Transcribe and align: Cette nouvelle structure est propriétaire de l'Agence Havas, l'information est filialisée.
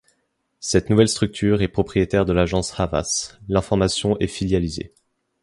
Cette 0.59 0.89
nouvelle 0.89 1.07
structure 1.09 1.61
est 1.61 1.67
propriétaire 1.67 2.25
de 2.25 2.33
l'Agence 2.33 2.73
Havas, 2.79 3.37
l'information 3.47 4.17
est 4.17 4.25
filialisée. 4.25 4.95